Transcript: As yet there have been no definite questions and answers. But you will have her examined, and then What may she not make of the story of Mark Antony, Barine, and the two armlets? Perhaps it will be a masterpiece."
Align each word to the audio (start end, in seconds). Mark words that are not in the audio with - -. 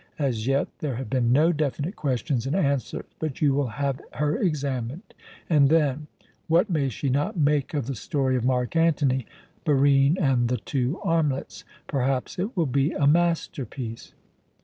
As 0.17 0.47
yet 0.47 0.67
there 0.79 0.95
have 0.95 1.11
been 1.11 1.31
no 1.31 1.51
definite 1.51 1.95
questions 1.95 2.47
and 2.47 2.55
answers. 2.55 3.05
But 3.19 3.39
you 3.39 3.53
will 3.53 3.67
have 3.67 4.01
her 4.13 4.35
examined, 4.35 5.13
and 5.47 5.69
then 5.69 6.07
What 6.47 6.71
may 6.71 6.89
she 6.89 7.07
not 7.07 7.37
make 7.37 7.75
of 7.75 7.85
the 7.85 7.93
story 7.93 8.35
of 8.35 8.43
Mark 8.43 8.75
Antony, 8.75 9.27
Barine, 9.63 10.17
and 10.19 10.47
the 10.49 10.57
two 10.57 10.99
armlets? 11.03 11.65
Perhaps 11.85 12.39
it 12.39 12.57
will 12.57 12.65
be 12.65 12.93
a 12.93 13.05
masterpiece." 13.05 14.13